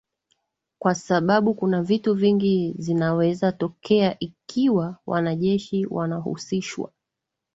kwa 0.79 0.95
sababu 0.95 1.53
kuna 1.55 1.81
vitu 1.83 2.13
vingi 2.13 2.73
zinawezatokea 2.77 4.15
ikiwa 4.19 4.97
wanajeshi 5.05 5.85
wanahusishwa 5.85 6.91